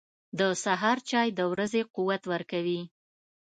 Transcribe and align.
•د 0.39 0.41
سهار 0.63 0.97
چای 1.09 1.27
د 1.37 1.39
ورځې 1.51 1.81
قوت 1.95 2.21
ورکوي. 2.33 2.81